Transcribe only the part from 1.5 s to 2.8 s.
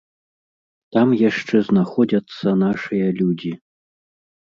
знаходзяцца